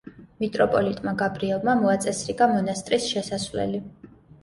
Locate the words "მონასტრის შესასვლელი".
2.57-3.89